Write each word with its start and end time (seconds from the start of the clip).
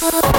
Oh. 0.00 0.37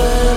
Oh 0.00 0.27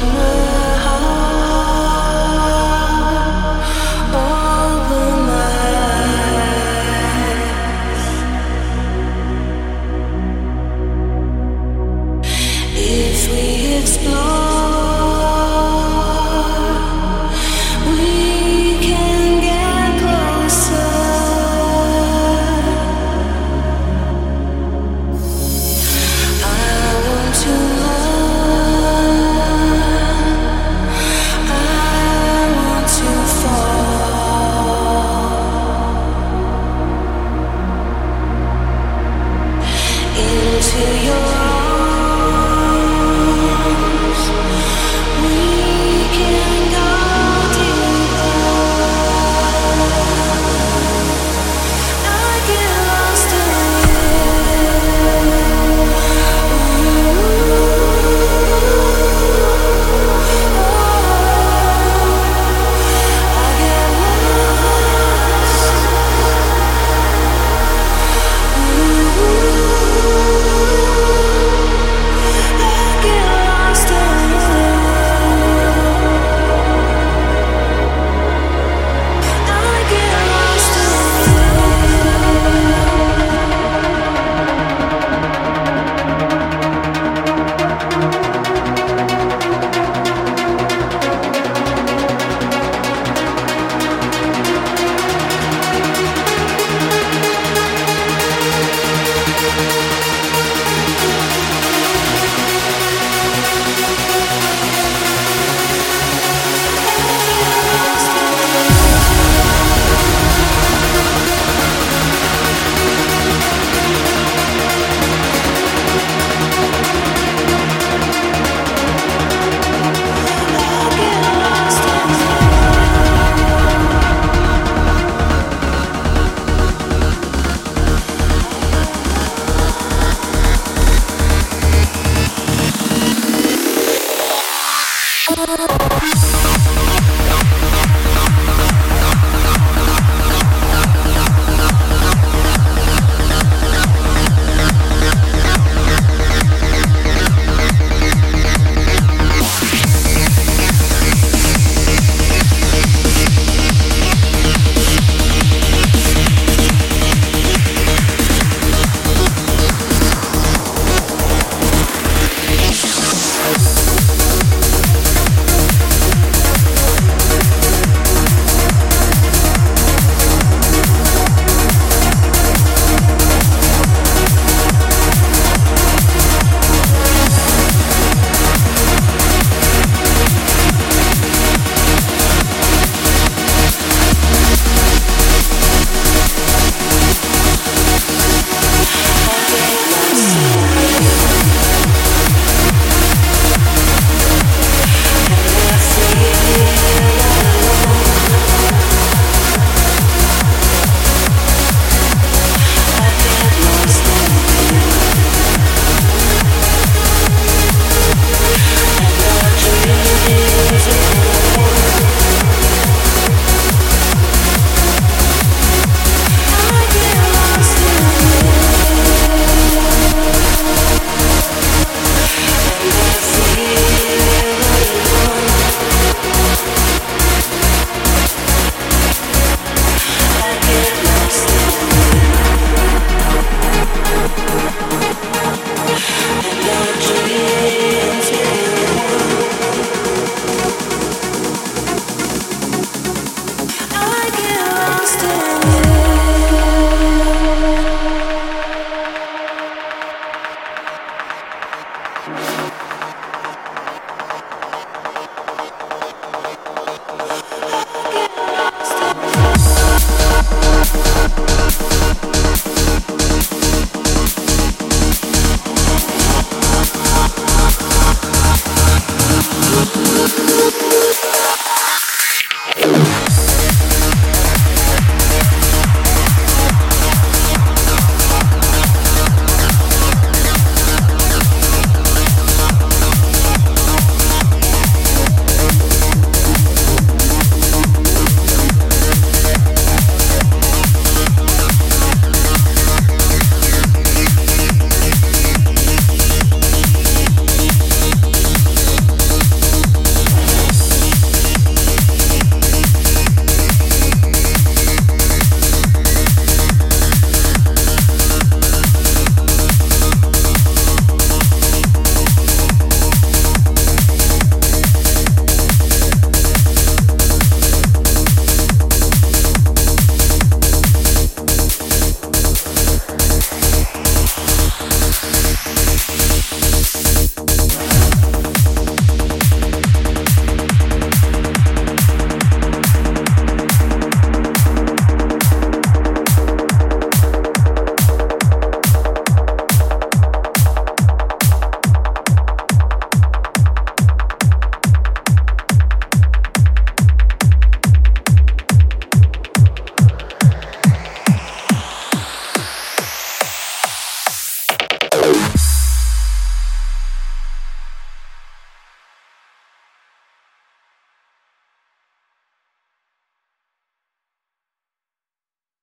Oh. 135.53 135.77